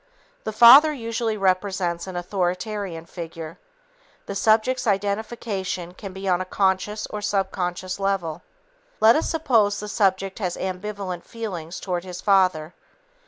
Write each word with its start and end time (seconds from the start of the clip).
The 0.45 0.51
father 0.51 0.91
usually 0.91 1.37
represents 1.37 2.07
an 2.07 2.15
authoritarian 2.15 3.05
figure. 3.05 3.59
The 4.25 4.33
subject's 4.33 4.87
identification 4.87 5.93
can 5.93 6.11
be 6.11 6.27
on 6.27 6.41
a 6.41 6.43
conscious 6.43 7.05
or 7.11 7.21
subconscious 7.21 7.99
level. 7.99 8.41
Let 8.99 9.15
us 9.15 9.29
suppose 9.29 9.79
the 9.79 9.87
subject 9.87 10.39
has 10.39 10.57
ambivalent 10.57 11.23
feelings 11.23 11.79
toward 11.79 12.03
his 12.03 12.19
father. 12.19 12.73